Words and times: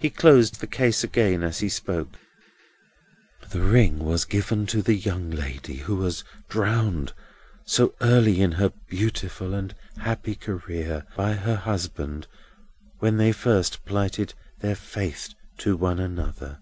He 0.00 0.10
closed 0.10 0.58
the 0.58 0.66
case 0.66 1.04
again 1.04 1.44
as 1.44 1.60
he 1.60 1.68
spoke. 1.68 2.16
"This 3.48 3.54
ring 3.62 4.00
was 4.00 4.24
given 4.24 4.66
to 4.66 4.82
the 4.82 4.96
young 4.96 5.30
lady 5.30 5.76
who 5.76 5.94
was 5.98 6.24
drowned 6.48 7.12
so 7.64 7.94
early 8.00 8.40
in 8.42 8.50
her 8.50 8.72
beautiful 8.88 9.54
and 9.54 9.72
happy 9.98 10.34
career, 10.34 11.06
by 11.14 11.34
her 11.34 11.54
husband, 11.54 12.26
when 12.98 13.18
they 13.18 13.30
first 13.30 13.84
plighted 13.84 14.34
their 14.62 14.74
faith 14.74 15.32
to 15.58 15.76
one 15.76 16.00
another. 16.00 16.58